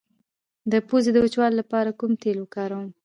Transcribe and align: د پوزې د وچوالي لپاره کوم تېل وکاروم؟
د 0.71 0.73
پوزې 0.87 1.11
د 1.13 1.17
وچوالي 1.25 1.55
لپاره 1.61 1.97
کوم 1.99 2.11
تېل 2.23 2.37
وکاروم؟ 2.41 2.89